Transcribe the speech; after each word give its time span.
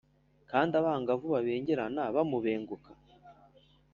kandi 0.51 0.71
abangavu 0.81 1.25
babengerana 1.33 2.01
bamubenguka 2.15 2.91